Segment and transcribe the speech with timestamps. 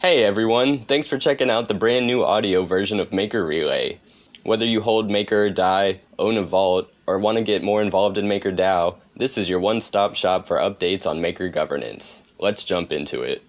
[0.00, 3.98] Hey everyone, thanks for checking out the brand new audio version of Maker Relay.
[4.44, 8.26] Whether you hold Maker DAI, own a vault, or want to get more involved in
[8.26, 12.22] MakerDAO, this is your one stop shop for updates on Maker governance.
[12.38, 13.42] Let's jump into it.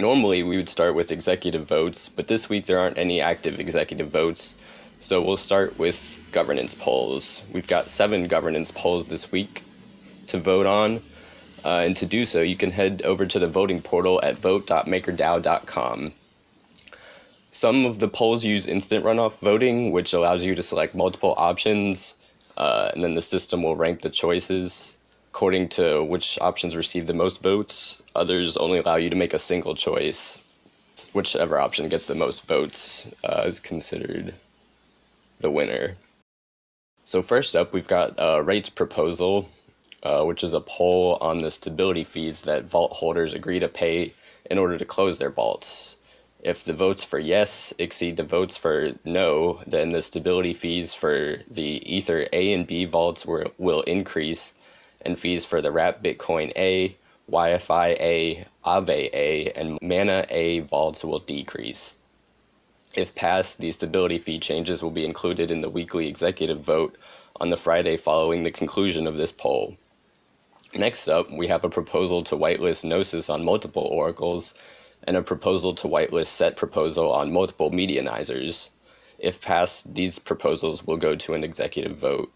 [0.00, 4.08] Normally, we would start with executive votes, but this week there aren't any active executive
[4.08, 4.56] votes,
[5.00, 7.42] so we'll start with governance polls.
[7.52, 9.62] We've got seven governance polls this week
[10.28, 11.00] to vote on.
[11.64, 16.12] Uh, and to do so, you can head over to the voting portal at vote.makerdao.com.
[17.50, 22.14] Some of the polls use instant runoff voting, which allows you to select multiple options,
[22.56, 24.97] uh, and then the system will rank the choices
[25.38, 28.02] according to which options receive the most votes.
[28.16, 30.40] Others only allow you to make a single choice.
[31.12, 34.34] Whichever option gets the most votes uh, is considered
[35.38, 35.94] the winner.
[37.04, 39.48] So, first up, we've got a rates proposal
[40.02, 44.12] uh, which is a poll on the stability fees that vault holders agree to pay
[44.50, 45.98] in order to close their vaults.
[46.42, 51.36] If the votes for yes exceed the votes for no, then the stability fees for
[51.48, 54.54] the Ether A and B vaults will, will increase,
[55.08, 56.94] and fees for the Wrap Bitcoin A,
[57.32, 61.96] YFI A, Aave A, and Mana A vaults will decrease.
[62.94, 66.94] If passed, these stability fee changes will be included in the weekly executive vote
[67.40, 69.78] on the Friday following the conclusion of this poll.
[70.74, 74.52] Next up, we have a proposal to whitelist Gnosis on multiple oracles
[75.04, 78.72] and a proposal to whitelist Set Protocol on multiple medianizers.
[79.18, 82.30] If passed, these proposals will go to an executive vote.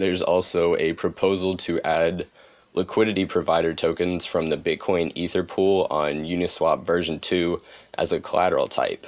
[0.00, 2.26] There's also a proposal to add
[2.72, 7.60] liquidity provider tokens from the Bitcoin Ether pool on Uniswap version 2
[7.98, 9.06] as a collateral type.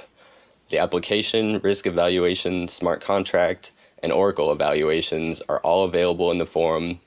[0.69, 3.71] The application, risk evaluation, smart contract,
[4.03, 6.99] and Oracle evaluations are all available in the forum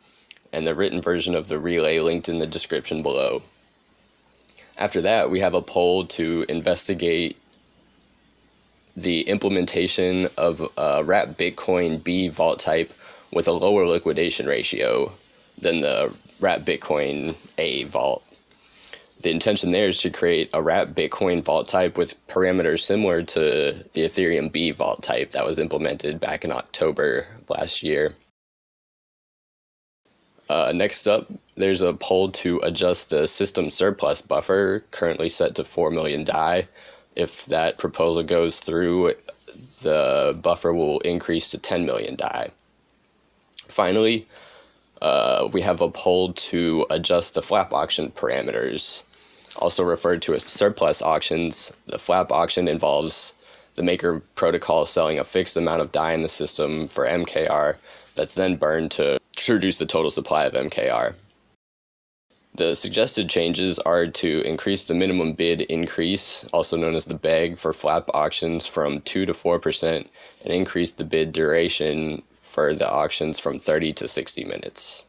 [0.53, 3.41] and the written version of the relay linked in the description below.
[4.79, 7.37] After that, we have a poll to investigate
[8.97, 12.93] the implementation of a Wrap Bitcoin B vault type
[13.37, 15.13] with a lower liquidation ratio
[15.61, 16.11] than the
[16.41, 18.25] Wrap Bitcoin A vault.
[19.21, 23.41] The intention there is to create a Wrap Bitcoin vault type with parameters similar to
[23.93, 28.15] the Ethereum B vault type that was implemented back in October last year.
[30.49, 31.27] Uh, next up,
[31.57, 36.67] there's a poll to adjust the system surplus buffer, currently set to 4 million DAI.
[37.17, 39.13] If that proposal goes through,
[39.83, 42.49] the buffer will increase to 10 million DAI.
[43.69, 44.27] Finally,
[45.03, 49.05] uh, we have a poll to adjust the flap auction parameters.
[49.59, 53.35] Also referred to as surplus auctions, the flap auction involves
[53.75, 57.77] the maker protocol selling a fixed amount of DAI in the system for MKR
[58.15, 59.19] that's then burned to
[59.49, 61.15] reduce the total supply of MKR.
[62.57, 67.59] The suggested changes are to increase the minimum bid increase, also known as the BEG,
[67.59, 70.07] for flap auctions from 2 to 4%,
[70.45, 75.07] and increase the bid duration for the auctions from 30 to 60 minutes.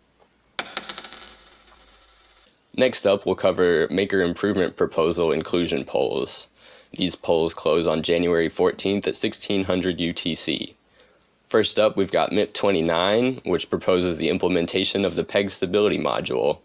[2.75, 6.50] Next up, we'll cover Maker Improvement Proposal inclusion polls.
[6.97, 10.74] These polls close on January 14th at 1600 UTC.
[11.47, 16.59] First up, we've got MIP 29, which proposes the implementation of the PEG stability module.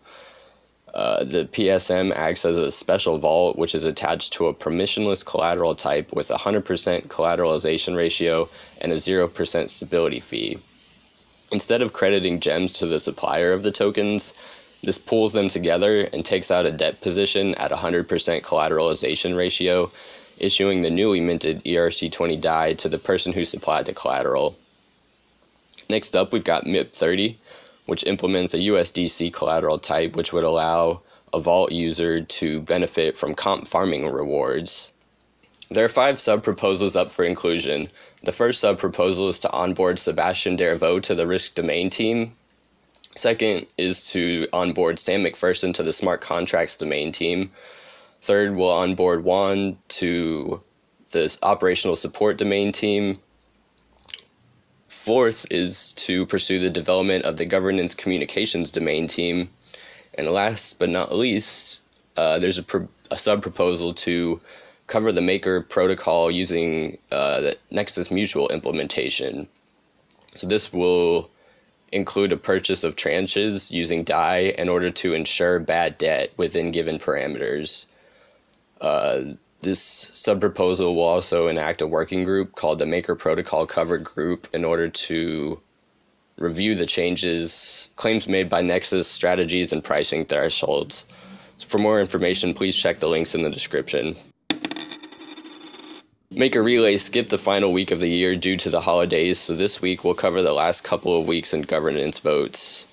[0.94, 5.74] Uh, the PSM acts as a special vault which is attached to a permissionless collateral
[5.74, 8.48] type with a 100% collateralization ratio
[8.80, 10.58] and a 0% stability fee.
[11.50, 14.34] Instead of crediting gems to the supplier of the tokens,
[14.82, 18.06] this pools them together and takes out a debt position at a 100%
[18.42, 19.90] collateralization ratio,
[20.38, 24.56] issuing the newly minted ERC20 DAI to the person who supplied the collateral.
[25.88, 27.36] Next up, we've got MIP 30,
[27.86, 33.34] which implements a USDC collateral type which would allow a vault user to benefit from
[33.34, 34.92] comp farming rewards.
[35.70, 37.88] There are five sub proposals up for inclusion.
[38.22, 42.36] The first sub proposal is to onboard Sebastian Derivaux to the risk domain team.
[43.16, 47.50] Second is to onboard Sam McPherson to the smart contracts domain team.
[48.20, 50.60] Third, we'll onboard Juan to
[51.10, 53.18] the operational support domain team.
[54.92, 59.48] Fourth is to pursue the development of the governance communications domain team.
[60.14, 61.82] And last but not least,
[62.16, 64.40] uh, there's a, pro- a sub proposal to
[64.86, 69.48] cover the Maker protocol using uh, the Nexus Mutual implementation.
[70.34, 71.30] So this will
[71.90, 76.98] include a purchase of tranches using DAI in order to ensure bad debt within given
[76.98, 77.86] parameters.
[78.80, 83.96] Uh, this sub proposal will also enact a working group called the Maker Protocol Cover
[83.96, 85.60] Group in order to
[86.36, 91.06] review the changes, claims made by Nexus, strategies, and pricing thresholds.
[91.64, 94.16] For more information, please check the links in the description.
[96.32, 99.80] Maker Relay skipped the final week of the year due to the holidays, so this
[99.80, 102.86] week we'll cover the last couple of weeks in governance votes.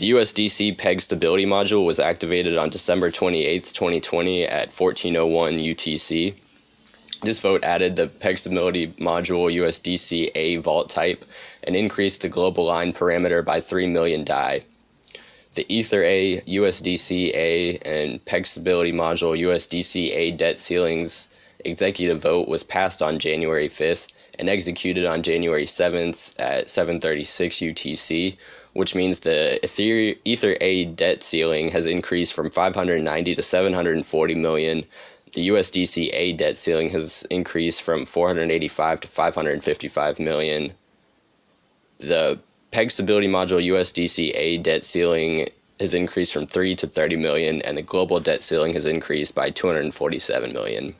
[0.00, 6.32] The USDC PEG stability module was activated on December 28, 2020 at 1401 UTC.
[7.20, 11.26] This vote added the PEG stability module USDC A vault type
[11.64, 14.62] and increased the global line parameter by 3 million DAI.
[15.52, 21.28] The Ether A, USDC A, and PEG stability module USDC A debt ceilings
[21.66, 24.10] executive vote was passed on January 5th
[24.40, 28.36] and executed on January 7th at 7:36 UTC,
[28.72, 34.82] which means the Ether, Ether A debt ceiling has increased from 590 to 740 million.
[35.34, 40.72] The USDC A debt ceiling has increased from 485 to 555 million.
[41.98, 42.38] The
[42.70, 45.48] PEG stability module USDC A debt ceiling
[45.78, 49.50] has increased from 3 to 30 million and the global debt ceiling has increased by
[49.50, 50.94] 247 million.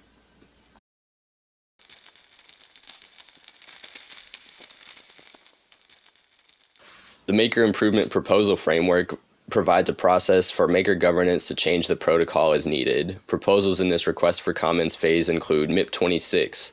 [7.30, 9.16] The Maker Improvement Proposal Framework
[9.50, 13.20] provides a process for Maker governance to change the protocol as needed.
[13.28, 16.72] Proposals in this request for comments phase include MIP 26,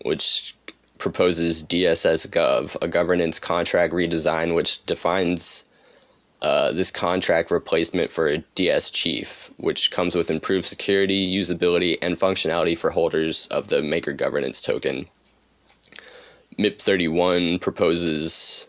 [0.00, 0.54] which
[0.96, 5.66] proposes DSS Gov, a governance contract redesign which defines
[6.40, 12.16] uh, this contract replacement for a DS Chief, which comes with improved security, usability, and
[12.16, 15.04] functionality for holders of the Maker governance token.
[16.58, 18.66] MIP 31 proposes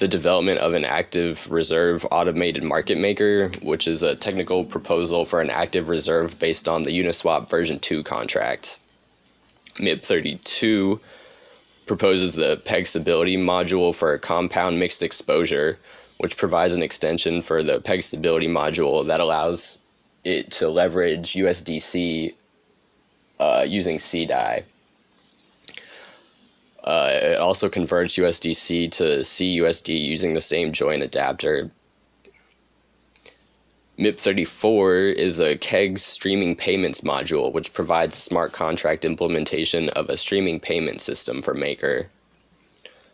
[0.00, 5.42] the development of an active reserve automated market maker, which is a technical proposal for
[5.42, 8.78] an active reserve based on the Uniswap version 2 contract.
[9.74, 10.98] MIP 32
[11.86, 15.78] proposes the PEG stability module for a compound mixed exposure,
[16.16, 19.78] which provides an extension for the PEG stability module that allows
[20.24, 22.32] it to leverage USDC
[23.38, 24.64] uh, using CDAI.
[26.84, 31.70] Uh, it also converts USDC to CUSD using the same join adapter.
[33.98, 40.58] MIP34 is a KEGS streaming payments module, which provides smart contract implementation of a streaming
[40.58, 42.08] payment system for Maker.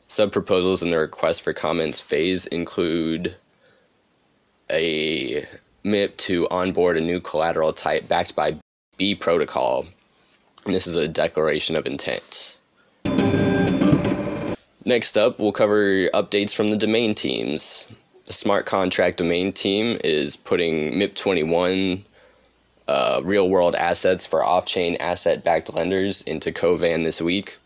[0.06, 3.34] Sub proposals in the request for comments phase include
[4.70, 5.44] a
[5.84, 8.54] MIP to onboard a new collateral type backed by
[8.96, 9.86] B protocol.
[10.64, 12.55] And this is a declaration of intent.
[14.86, 17.92] Next up, we'll cover updates from the domain teams.
[18.26, 22.02] The smart contract domain team is putting MIP21
[22.86, 27.56] uh, real world assets for off chain asset backed lenders into Kovan this week.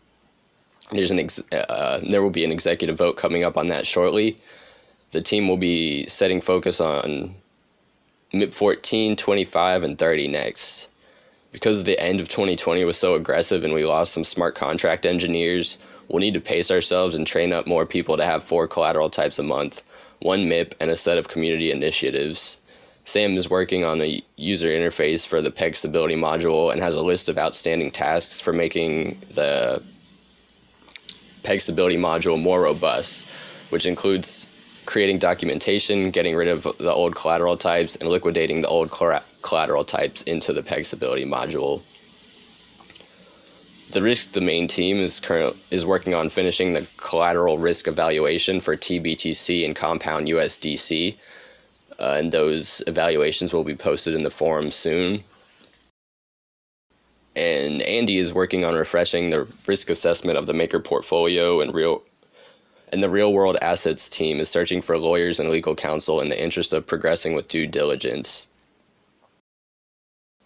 [0.89, 4.37] There's an ex- uh, there will be an executive vote coming up on that shortly.
[5.11, 7.35] The team will be setting focus on
[8.33, 10.89] MIP 14, 25, and 30 next.
[11.51, 15.77] Because the end of 2020 was so aggressive and we lost some smart contract engineers,
[16.11, 19.39] We'll need to pace ourselves and train up more people to have four collateral types
[19.39, 19.81] a month,
[20.19, 22.59] one MIP, and a set of community initiatives.
[23.05, 27.01] Sam is working on a user interface for the PEG stability module and has a
[27.01, 29.81] list of outstanding tasks for making the
[31.43, 33.29] PEG stability module more robust,
[33.69, 34.47] which includes
[34.85, 40.23] creating documentation, getting rid of the old collateral types, and liquidating the old collateral types
[40.23, 41.81] into the PEG stability module.
[43.91, 48.77] The risk domain team is current is working on finishing the collateral risk evaluation for
[48.77, 51.17] TBTC and Compound USDC,
[51.99, 55.21] uh, and those evaluations will be posted in the forum soon.
[57.35, 62.01] And Andy is working on refreshing the risk assessment of the maker portfolio and real
[62.93, 66.41] and the real world assets team is searching for lawyers and legal counsel in the
[66.41, 68.47] interest of progressing with due diligence.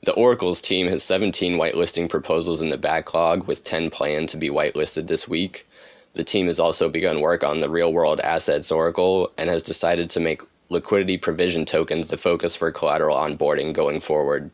[0.06, 4.50] The Oracle's team has 17 whitelisting proposals in the backlog, with 10 planned to be
[4.50, 5.66] whitelisted this week.
[6.14, 10.12] The team has also begun work on the real world assets Oracle and has decided
[10.12, 14.52] to make liquidity provision tokens the focus for collateral onboarding going forward.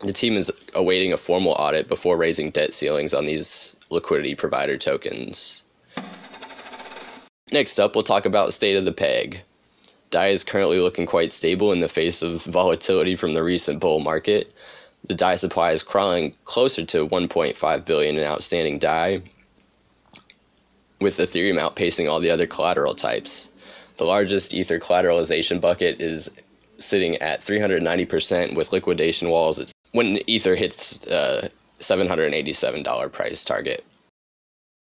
[0.00, 4.76] The team is awaiting a formal audit before raising debt ceilings on these liquidity provider
[4.76, 5.62] tokens.
[7.52, 9.40] Next up, we'll talk about state of the peg.
[10.10, 14.00] DAI is currently looking quite stable in the face of volatility from the recent bull
[14.00, 14.54] market.
[15.06, 19.22] The DAI supply is crawling closer to 1.5 billion in outstanding DAI,
[21.00, 23.50] with Ethereum outpacing all the other collateral types.
[23.96, 26.40] The largest Ether collateralization bucket is
[26.78, 31.48] sitting at 390% with liquidation walls at when the Ether hits uh,
[31.80, 33.84] $787 price target.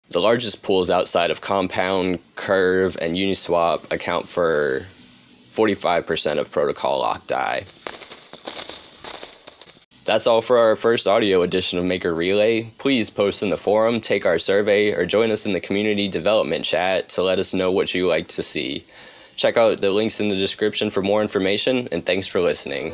[0.10, 4.86] The largest pools outside of Compound, Curve, and Uniswap account for
[5.58, 7.64] 45% of protocol lock DAI.
[10.06, 12.70] That's all for our first audio edition of Maker Relay.
[12.78, 16.64] Please post in the forum, take our survey, or join us in the community development
[16.64, 18.86] chat to let us know what you like to see.
[19.36, 22.94] Check out the links in the description for more information, and thanks for listening.